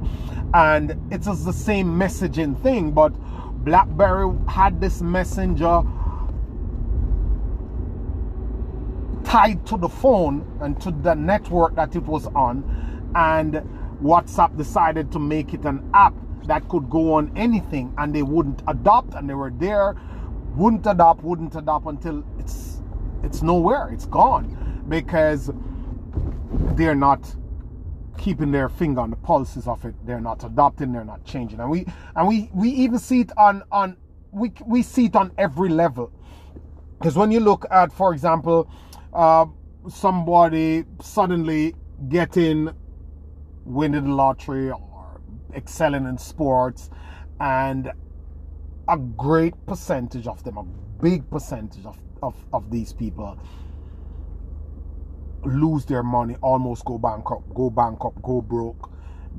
And 0.54 0.96
it's 1.10 1.26
just 1.26 1.44
the 1.44 1.52
same 1.52 1.88
messaging 1.88 2.60
thing, 2.62 2.92
but 2.92 3.10
BlackBerry 3.64 4.34
had 4.48 4.80
this 4.80 5.02
messenger 5.02 5.82
tied 9.24 9.64
to 9.66 9.76
the 9.76 9.88
phone 9.88 10.44
and 10.60 10.80
to 10.80 10.90
the 10.90 11.14
network 11.14 11.74
that 11.76 11.94
it 11.94 12.02
was 12.02 12.26
on 12.28 12.64
and 13.14 13.54
WhatsApp 14.02 14.56
decided 14.56 15.12
to 15.12 15.18
make 15.18 15.54
it 15.54 15.64
an 15.64 15.88
app 15.94 16.14
that 16.46 16.68
could 16.68 16.88
go 16.90 17.14
on 17.14 17.30
anything 17.36 17.94
and 17.98 18.14
they 18.14 18.22
wouldn't 18.22 18.62
adopt 18.66 19.14
and 19.14 19.28
they 19.28 19.34
were 19.34 19.50
there 19.50 19.94
wouldn't 20.56 20.86
adopt 20.86 21.22
wouldn't 21.22 21.54
adopt 21.54 21.86
until 21.86 22.24
it's 22.38 22.69
it's 23.22 23.42
nowhere. 23.42 23.88
It's 23.92 24.06
gone 24.06 24.84
because 24.88 25.50
they're 26.74 26.94
not 26.94 27.34
keeping 28.18 28.50
their 28.50 28.68
finger 28.68 29.00
on 29.00 29.10
the 29.10 29.16
pulses 29.16 29.66
of 29.66 29.84
it. 29.84 29.94
They're 30.04 30.20
not 30.20 30.44
adopting. 30.44 30.92
They're 30.92 31.04
not 31.04 31.24
changing. 31.24 31.60
And 31.60 31.70
we 31.70 31.86
and 32.16 32.28
we 32.28 32.50
we 32.52 32.70
even 32.70 32.98
see 32.98 33.20
it 33.20 33.32
on 33.36 33.62
on 33.72 33.96
we 34.32 34.52
we 34.66 34.82
see 34.82 35.06
it 35.06 35.16
on 35.16 35.32
every 35.38 35.68
level. 35.68 36.12
Because 36.98 37.16
when 37.16 37.30
you 37.30 37.40
look 37.40 37.64
at, 37.70 37.92
for 37.92 38.12
example, 38.12 38.70
uh, 39.14 39.46
somebody 39.88 40.84
suddenly 41.00 41.74
getting 42.08 42.70
winning 43.64 44.04
the 44.04 44.14
lottery 44.14 44.70
or 44.70 45.20
excelling 45.54 46.06
in 46.06 46.18
sports, 46.18 46.90
and 47.40 47.90
a 48.88 48.98
great 48.98 49.54
percentage 49.66 50.26
of 50.26 50.42
them, 50.44 50.58
a 50.58 50.64
big 51.02 51.28
percentage 51.30 51.86
of 51.86 51.98
of, 52.22 52.34
of 52.52 52.70
these 52.70 52.92
people 52.92 53.38
lose 55.44 55.84
their 55.86 56.02
money, 56.02 56.36
almost 56.42 56.84
go 56.84 56.98
bankrupt, 56.98 57.52
go 57.54 57.70
bankrupt, 57.70 58.20
go 58.22 58.40
broke, 58.40 58.90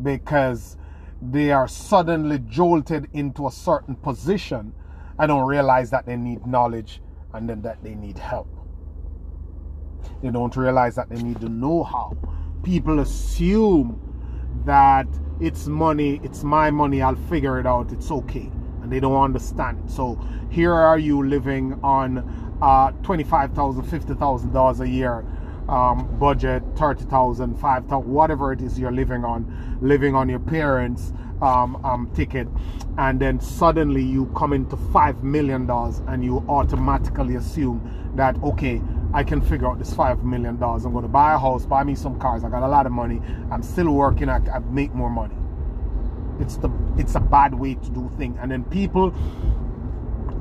because 0.01 0.77
they 1.21 1.51
are 1.51 1.67
suddenly 1.67 2.39
jolted 2.39 3.07
into 3.13 3.47
a 3.47 3.51
certain 3.51 3.95
position 3.95 4.73
and 5.19 5.29
don't 5.29 5.45
realize 5.47 5.91
that 5.91 6.05
they 6.05 6.15
need 6.15 6.45
knowledge 6.47 7.01
and 7.33 7.47
then 7.47 7.61
that 7.61 7.83
they 7.83 7.93
need 7.93 8.17
help. 8.17 8.47
They 10.23 10.29
don't 10.29 10.55
realize 10.55 10.95
that 10.95 11.09
they 11.09 11.21
need 11.21 11.39
to 11.41 11.49
know 11.49 11.83
how. 11.83 12.17
People 12.63 12.99
assume 12.99 13.99
that 14.65 15.07
it's 15.39 15.67
money, 15.67 16.19
it's 16.23 16.43
my 16.43 16.71
money, 16.71 17.01
I'll 17.01 17.15
figure 17.15 17.59
it 17.59 17.65
out, 17.65 17.91
it's 17.91 18.11
okay. 18.11 18.49
And 18.81 18.91
they 18.91 18.99
don't 18.99 19.21
understand. 19.21 19.89
So 19.89 20.19
here 20.49 20.73
are 20.73 20.97
you 20.97 21.25
living 21.27 21.79
on 21.83 22.50
uh, 22.61 22.91
$25,000, 23.03 23.83
$50,000 23.83 24.79
a 24.79 24.89
year 24.89 25.25
um, 25.69 26.07
budget, 26.19 26.63
30,000, 26.75 27.55
5,000, 27.55 28.09
whatever 28.09 28.51
it 28.51 28.61
is 28.61 28.77
you're 28.77 28.91
living 28.91 29.23
on, 29.23 29.79
living 29.81 30.15
on 30.15 30.29
your 30.29 30.39
parents' 30.39 31.13
um, 31.41 31.83
um, 31.85 32.11
ticket, 32.13 32.47
and 32.97 33.19
then 33.19 33.39
suddenly 33.39 34.03
you 34.03 34.25
come 34.35 34.53
into 34.53 34.75
$5 34.75 35.23
million 35.23 35.69
and 35.69 36.23
you 36.23 36.45
automatically 36.49 37.35
assume 37.35 38.11
that, 38.15 38.35
okay, 38.43 38.81
I 39.13 39.23
can 39.23 39.41
figure 39.41 39.67
out 39.67 39.79
this 39.79 39.93
$5 39.93 40.23
million. 40.23 40.61
I'm 40.61 40.79
going 40.79 41.01
to 41.01 41.07
buy 41.07 41.33
a 41.33 41.39
house, 41.39 41.65
buy 41.65 41.83
me 41.83 41.95
some 41.95 42.19
cars. 42.19 42.43
I 42.43 42.49
got 42.49 42.63
a 42.63 42.67
lot 42.67 42.85
of 42.85 42.91
money. 42.91 43.21
I'm 43.49 43.63
still 43.63 43.91
working. 43.91 44.29
I, 44.29 44.37
I 44.53 44.59
make 44.59 44.93
more 44.93 45.09
money. 45.09 45.35
It's 46.39 46.57
the 46.57 46.69
it's 46.97 47.15
a 47.15 47.19
bad 47.19 47.53
way 47.53 47.75
to 47.75 47.89
do 47.91 48.09
things. 48.17 48.37
And 48.41 48.51
then 48.51 48.63
people 48.65 49.13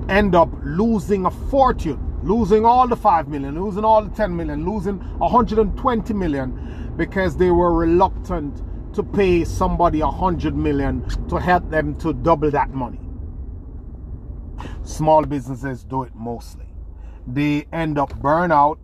end 0.09 0.35
up 0.35 0.49
losing 0.63 1.27
a 1.27 1.31
fortune 1.31 2.10
losing 2.23 2.65
all 2.65 2.89
the 2.89 2.97
5 2.97 3.29
million, 3.29 3.63
losing 3.63 3.85
all 3.85 4.03
the 4.05 4.11
10 4.11 4.37
million, 4.37 4.65
losing 4.65 4.99
120 5.19 6.15
million 6.15 6.95
because 6.97 7.37
they 7.37 7.51
were 7.51 7.73
reluctant 7.75 8.63
to 8.95 9.03
pay 9.03 9.45
somebody 9.45 10.03
100 10.03 10.57
million 10.57 11.07
to 11.29 11.37
help 11.37 11.69
them 11.71 11.97
to 11.99 12.13
double 12.13 12.51
that 12.51 12.71
money. 12.71 13.01
Small 14.83 15.25
businesses 15.25 15.85
do 15.85 16.03
it 16.05 16.15
mostly. 16.15 16.67
they 17.27 17.67
end 17.73 17.99
up 17.99 18.13
burnout. 18.21 18.79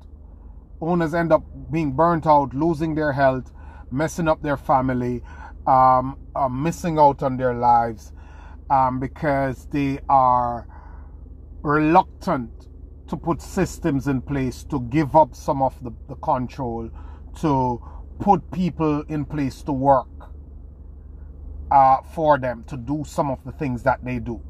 Owners 0.81 1.15
end 1.15 1.33
up 1.33 1.45
being 1.73 1.93
burnt 1.93 2.27
out, 2.27 2.55
losing 2.55 2.95
their 2.95 3.13
health, 3.13 3.53
messing 3.91 4.29
up 4.29 4.43
their 4.43 4.57
family, 4.57 5.23
um, 5.67 6.19
uh, 6.35 6.49
missing 6.49 6.99
out 6.99 7.23
on 7.23 7.37
their 7.37 7.55
lives 7.55 8.13
um, 8.71 9.01
because 9.01 9.67
they 9.69 9.99
are 10.09 10.69
reluctant 11.63 12.66
to 13.09 13.17
put 13.17 13.41
systems 13.41 14.09
in 14.09 14.21
place 14.21 14.65
to 14.65 14.81
give 14.81 15.15
up 15.15 15.35
some 15.35 15.63
of 15.63 15.83
the, 15.83 15.93
the 16.09 16.17
control, 16.17 16.91
to 17.41 17.83
put 18.19 18.51
people 18.51 19.03
in 19.09 19.25
place 19.25 19.63
to 19.63 19.73
work 19.73 20.09
uh, 21.71 21.99
for 22.15 22.39
them, 22.39 22.65
to 22.65 22.77
do 22.77 23.05
some 23.07 23.31
of 23.31 23.43
the 23.45 23.53
things 23.53 23.83
that 23.83 24.05
they 24.05 24.19
do. 24.19 24.41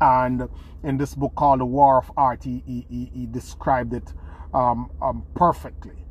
And 0.00 0.48
in 0.82 0.98
this 0.98 1.14
book 1.14 1.34
called 1.36 1.60
The 1.60 1.66
War 1.66 1.98
of 1.98 2.10
Art, 2.16 2.44
he, 2.44 2.62
he, 2.66 3.10
he 3.14 3.26
described 3.26 3.94
it 3.94 4.12
um, 4.52 4.90
um, 5.00 5.24
perfectly. 5.34 6.04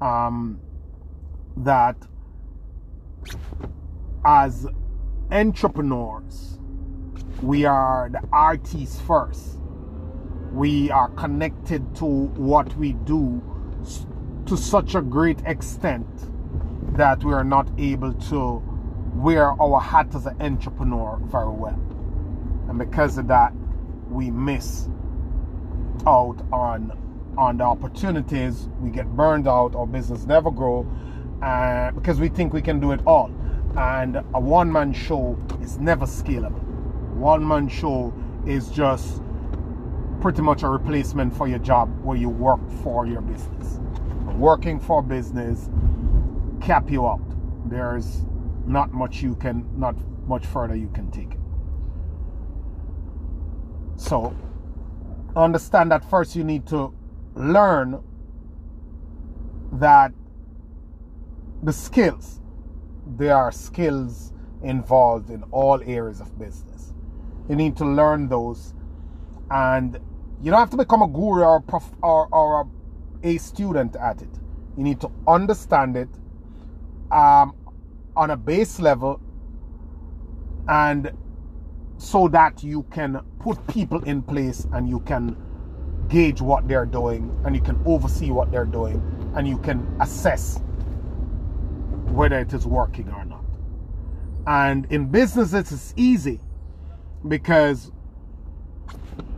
Um, 0.00 0.60
that 1.58 1.96
as 4.24 4.66
entrepreneurs, 5.30 6.58
we 7.42 7.64
are 7.64 8.08
the 8.12 8.22
artists 8.32 9.00
first. 9.00 9.58
We 10.56 10.90
are 10.90 11.10
connected 11.10 11.94
to 11.96 12.06
what 12.06 12.74
we 12.78 12.94
do 12.94 13.42
to 14.46 14.56
such 14.56 14.94
a 14.94 15.02
great 15.02 15.38
extent 15.44 16.06
that 16.96 17.22
we 17.22 17.34
are 17.34 17.44
not 17.44 17.68
able 17.76 18.14
to 18.14 18.62
wear 19.16 19.50
our 19.60 19.78
hat 19.78 20.14
as 20.14 20.24
an 20.24 20.40
entrepreneur 20.40 21.18
very 21.24 21.50
well. 21.50 21.78
And 22.70 22.78
because 22.78 23.18
of 23.18 23.28
that, 23.28 23.52
we 24.08 24.30
miss 24.30 24.88
out 26.06 26.40
on 26.50 26.96
on 27.36 27.58
the 27.58 27.64
opportunities. 27.64 28.70
We 28.80 28.88
get 28.88 29.14
burned 29.14 29.46
out. 29.46 29.74
Our 29.74 29.86
business 29.86 30.24
never 30.24 30.50
grow, 30.50 30.86
uh, 31.42 31.90
because 31.90 32.18
we 32.18 32.30
think 32.30 32.54
we 32.54 32.62
can 32.62 32.80
do 32.80 32.92
it 32.92 33.00
all. 33.06 33.30
And 33.76 34.16
a 34.32 34.40
one 34.40 34.72
man 34.72 34.94
show 34.94 35.38
is 35.60 35.76
never 35.76 36.06
scalable. 36.06 36.62
One 37.12 37.46
man 37.46 37.68
show 37.68 38.14
is 38.46 38.70
just 38.70 39.20
pretty 40.26 40.42
much 40.42 40.64
a 40.64 40.68
replacement 40.68 41.32
for 41.32 41.46
your 41.46 41.60
job 41.60 41.88
where 42.02 42.16
you 42.16 42.28
work 42.28 42.58
for 42.82 43.06
your 43.06 43.20
business. 43.20 43.78
Working 44.34 44.80
for 44.80 45.00
business 45.00 45.70
cap 46.60 46.90
you 46.90 47.06
out. 47.06 47.20
There's 47.70 48.26
not 48.66 48.92
much 48.92 49.22
you 49.22 49.36
can, 49.36 49.64
not 49.78 49.94
much 50.26 50.44
further 50.44 50.74
you 50.74 50.88
can 50.88 51.12
take 51.12 51.30
it. 51.30 51.38
So 53.94 54.36
understand 55.36 55.92
that 55.92 56.02
first 56.10 56.34
you 56.34 56.42
need 56.42 56.66
to 56.66 56.92
learn 57.36 58.02
that 59.74 60.12
the 61.62 61.72
skills, 61.72 62.40
there 63.06 63.36
are 63.36 63.52
skills 63.52 64.32
involved 64.64 65.30
in 65.30 65.44
all 65.52 65.80
areas 65.86 66.20
of 66.20 66.36
business. 66.36 66.94
You 67.48 67.54
need 67.54 67.76
to 67.76 67.84
learn 67.84 68.28
those, 68.28 68.74
and 69.52 70.00
you 70.42 70.50
don't 70.50 70.60
have 70.60 70.70
to 70.70 70.76
become 70.76 71.02
a 71.02 71.08
guru 71.08 71.42
or 71.42 71.56
a, 71.56 71.62
prof, 71.62 71.84
or, 72.02 72.28
or 72.32 72.68
a, 73.22 73.28
a 73.28 73.38
student 73.38 73.96
at 73.96 74.22
it. 74.22 74.28
You 74.76 74.84
need 74.84 75.00
to 75.00 75.10
understand 75.26 75.96
it 75.96 76.08
um, 77.10 77.54
on 78.14 78.30
a 78.30 78.36
base 78.36 78.78
level, 78.78 79.20
and 80.68 81.10
so 81.98 82.28
that 82.28 82.62
you 82.62 82.82
can 82.90 83.20
put 83.40 83.66
people 83.68 84.02
in 84.04 84.22
place 84.22 84.66
and 84.72 84.88
you 84.88 85.00
can 85.00 85.36
gauge 86.08 86.40
what 86.40 86.68
they're 86.68 86.86
doing 86.86 87.34
and 87.44 87.56
you 87.56 87.62
can 87.62 87.80
oversee 87.86 88.30
what 88.30 88.50
they're 88.50 88.64
doing 88.64 89.02
and 89.36 89.48
you 89.48 89.58
can 89.58 89.86
assess 90.00 90.60
whether 92.06 92.38
it 92.38 92.52
is 92.52 92.66
working 92.66 93.08
or 93.10 93.24
not. 93.24 93.44
And 94.46 94.86
in 94.92 95.06
business, 95.06 95.52
it's 95.52 95.92
easy 95.96 96.40
because 97.26 97.90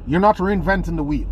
you're 0.08 0.20
not 0.20 0.38
reinventing 0.38 0.96
the 0.96 1.02
wheel, 1.02 1.28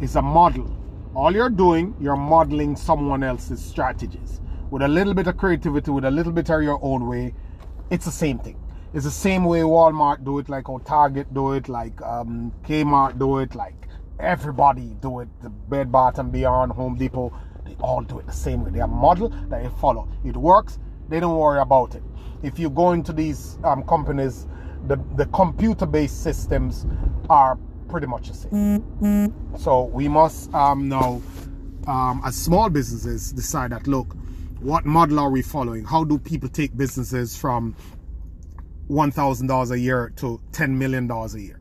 it's 0.00 0.16
a 0.16 0.22
model. 0.22 0.76
All 1.14 1.34
you're 1.34 1.48
doing, 1.48 1.96
you're 1.98 2.16
modeling 2.16 2.76
someone 2.76 3.22
else's 3.22 3.64
strategies 3.64 4.40
with 4.70 4.82
a 4.82 4.88
little 4.88 5.14
bit 5.14 5.26
of 5.26 5.38
creativity, 5.38 5.90
with 5.90 6.04
a 6.04 6.10
little 6.10 6.32
bit 6.32 6.50
of 6.50 6.62
your 6.62 6.78
own 6.82 7.08
way. 7.08 7.34
It's 7.90 8.04
the 8.04 8.12
same 8.12 8.38
thing. 8.38 8.58
It's 8.92 9.04
the 9.04 9.10
same 9.10 9.44
way 9.44 9.60
Walmart 9.60 10.24
do 10.24 10.38
it, 10.38 10.50
like 10.50 10.66
how 10.66 10.78
Target 10.84 11.32
do 11.32 11.52
it, 11.52 11.70
like 11.70 12.00
um, 12.02 12.52
Kmart 12.64 13.18
do 13.18 13.38
it, 13.38 13.54
like 13.54 13.88
everybody 14.20 14.94
do 15.00 15.20
it. 15.20 15.28
The 15.40 15.48
Bed 15.48 15.90
Bath 15.90 16.18
and 16.18 16.30
Beyond, 16.30 16.72
Home 16.72 16.96
Depot, 16.96 17.32
they 17.64 17.76
all 17.80 18.02
do 18.02 18.18
it 18.18 18.26
the 18.26 18.32
same 18.32 18.62
way. 18.62 18.70
They 18.70 18.80
have 18.80 18.90
a 18.90 18.94
model 18.94 19.30
that 19.30 19.62
they 19.62 19.70
follow. 19.80 20.06
It 20.24 20.36
works. 20.36 20.78
They 21.08 21.20
don't 21.20 21.36
worry 21.38 21.60
about 21.60 21.94
it. 21.94 22.02
If 22.42 22.58
you 22.58 22.68
go 22.68 22.92
into 22.92 23.12
these 23.12 23.58
um, 23.64 23.84
companies, 23.84 24.46
the, 24.86 24.98
the 25.16 25.26
computer-based 25.26 26.22
systems 26.22 26.86
are 27.30 27.58
pretty 27.92 28.06
much 28.06 28.28
the 28.28 28.34
same. 28.34 29.58
So 29.58 29.84
we 29.84 30.08
must 30.08 30.52
um, 30.54 30.88
now, 30.88 31.22
um, 31.86 32.22
as 32.24 32.34
small 32.34 32.70
businesses, 32.70 33.32
decide 33.32 33.70
that 33.70 33.86
look, 33.86 34.16
what 34.60 34.86
model 34.86 35.18
are 35.18 35.30
we 35.30 35.42
following? 35.42 35.84
How 35.84 36.02
do 36.02 36.18
people 36.18 36.48
take 36.48 36.74
businesses 36.76 37.36
from 37.36 37.76
$1,000 38.88 39.70
a 39.70 39.78
year 39.78 40.12
to 40.16 40.40
$10 40.52 40.70
million 40.70 41.10
a 41.10 41.38
year? 41.38 41.60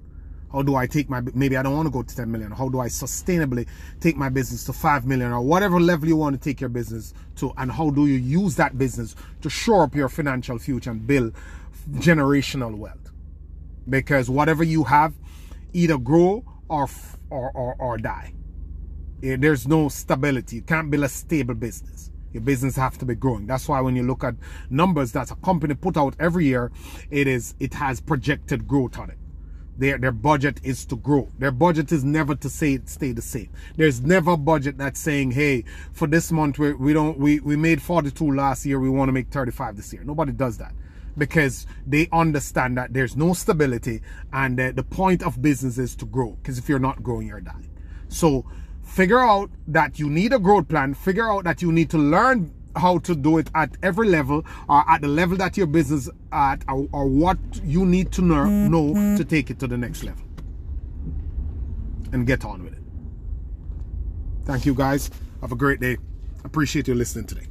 How 0.54 0.62
do 0.62 0.76
I 0.76 0.88
take 0.88 1.10
my, 1.10 1.22
maybe 1.34 1.58
I 1.58 1.64
don't 1.64 1.76
want 1.76 1.88
to 1.88 1.92
go 1.92 2.04
to 2.04 2.16
10 2.16 2.30
million. 2.30 2.52
How 2.52 2.70
do 2.70 2.80
I 2.80 2.88
sustainably 2.88 3.68
take 4.00 4.18
my 4.18 4.30
business 4.30 4.66
to 4.66 4.74
5 4.74 5.06
million 5.06 5.32
or 5.32 5.42
whatever 5.42 5.80
level 5.80 6.08
you 6.08 6.18
want 6.18 6.36
to 6.36 6.50
take 6.50 6.62
your 6.62 6.70
business 6.70 7.14
to? 7.38 7.52
And 7.58 7.72
how 7.72 7.90
do 7.90 8.06
you 8.06 8.16
use 8.16 8.56
that 8.56 8.78
business 8.78 9.16
to 9.42 9.50
shore 9.50 9.84
up 9.84 9.96
your 9.96 10.10
financial 10.10 10.60
future 10.60 10.92
and 10.92 11.06
build 11.06 11.34
generational 11.96 12.76
wealth? 12.78 13.12
Because 13.90 14.30
whatever 14.30 14.64
you 14.64 14.84
have, 14.84 15.14
either 15.74 15.98
grow 15.98 16.44
or, 16.70 16.88
or, 17.30 17.52
or, 17.52 17.76
or 17.80 17.98
die. 17.98 18.34
Eh, 19.24 19.36
there's 19.40 19.68
no 19.68 19.90
stability. 19.90 20.58
You 20.58 20.62
can't 20.64 20.90
build 20.90 21.04
a 21.04 21.10
stable 21.10 21.54
business. 21.54 22.12
Your 22.34 22.42
business 22.42 22.76
have 22.78 22.98
to 23.00 23.06
be 23.06 23.16
growing. 23.16 23.46
That's 23.46 23.68
why 23.68 23.82
when 23.82 23.96
you 23.96 24.04
look 24.04 24.24
at 24.24 24.36
numbers 24.70 25.12
that 25.12 25.32
a 25.32 25.36
company 25.36 25.76
put 25.76 25.98
out 25.98 26.16
every 26.20 26.46
year 26.46 26.72
it 27.10 27.28
is 27.28 27.56
it 27.60 27.74
has 27.74 28.00
projected 28.00 28.68
growth 28.68 28.98
on 28.98 29.10
it. 29.10 29.18
Their 29.78 29.98
their 29.98 30.12
budget 30.14 30.62
is 30.64 30.86
to 30.86 30.96
grow. 30.96 31.30
Their 31.40 31.52
budget 31.52 31.92
is 31.92 32.04
never 32.04 32.36
to 32.36 32.50
say 32.50 32.80
stay 32.86 33.12
the 33.12 33.22
same. 33.22 33.50
There's 33.76 34.02
never 34.02 34.32
a 34.32 34.38
budget 34.38 34.78
that's 34.78 35.00
saying 35.00 35.32
hey 35.32 35.66
for 35.92 36.08
this 36.08 36.32
month 36.32 36.58
we, 36.58 36.74
we 36.74 36.94
don't 36.94 37.18
we 37.18 37.42
we 37.42 37.58
made 37.58 37.82
42 37.82 38.32
last 38.34 38.66
year 38.66 38.80
we 38.80 38.90
want 38.90 39.10
to 39.10 39.14
make 39.14 39.28
35 39.30 39.76
this 39.76 39.92
year. 39.92 40.04
Nobody 40.06 40.32
does 40.32 40.58
that 40.58 40.74
because 41.18 41.66
they 41.86 42.08
understand 42.12 42.78
that 42.78 42.94
there's 42.94 43.16
no 43.16 43.34
stability 43.34 44.02
and 44.34 44.60
uh, 44.60 44.72
the 44.72 44.84
point 44.84 45.24
of 45.24 45.42
business 45.42 45.78
is 45.78 45.96
to 45.96 46.06
grow 46.06 46.32
because 46.42 46.58
if 46.58 46.70
you're 46.70 46.80
not 46.80 47.04
growing 47.04 47.28
you're 47.28 47.42
dying 47.42 47.70
so 48.08 48.46
figure 48.92 49.20
out 49.20 49.50
that 49.68 50.00
you 50.00 50.10
need 50.10 50.34
a 50.34 50.40
growth 50.40 50.68
plan, 50.68 50.94
figure 50.94 51.32
out 51.32 51.46
that 51.46 51.62
you 51.62 51.72
need 51.72 51.90
to 51.90 51.98
learn 51.98 52.54
how 52.76 52.98
to 53.00 53.16
do 53.16 53.38
it 53.38 53.50
at 53.56 53.76
every 53.84 54.08
level 54.08 54.46
or 54.70 54.90
at 54.90 55.02
the 55.02 55.08
level 55.08 55.38
that 55.38 55.58
your 55.58 55.68
business 55.68 56.10
at 56.32 56.64
or, 56.68 56.88
or 56.92 57.06
what 57.06 57.38
you 57.64 57.86
need 57.86 58.12
to 58.12 58.22
know, 58.22 58.46
know 58.46 59.18
to 59.18 59.24
take 59.24 59.50
it 59.50 59.60
to 59.60 59.68
the 59.68 59.78
next 59.78 60.04
level 60.04 60.24
and 62.12 62.28
get 62.28 62.44
on 62.46 62.64
with 62.64 62.74
it. 62.74 62.80
Thank 64.46 64.66
you 64.66 64.74
guys. 64.74 65.10
Have 65.42 65.52
a 65.52 65.56
great 65.56 65.80
day. 65.80 65.98
Appreciate 66.44 66.88
you 66.88 66.96
listening 66.96 67.26
today. 67.26 67.51